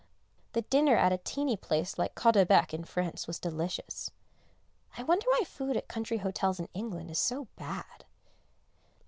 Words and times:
The 0.53 0.63
dinner 0.63 0.97
at 0.97 1.11
a 1.13 1.19
teeny 1.19 1.55
place 1.55 1.99
like 1.99 2.15
Caudebec 2.15 2.73
in 2.73 2.85
France 2.85 3.27
was 3.27 3.37
delicious. 3.37 4.09
I 4.97 5.03
wonder 5.03 5.27
why 5.29 5.43
food 5.43 5.77
at 5.77 5.87
country 5.87 6.17
hotels 6.17 6.59
in 6.59 6.69
England 6.73 7.11
is 7.11 7.19
so 7.19 7.47
bad? 7.55 8.05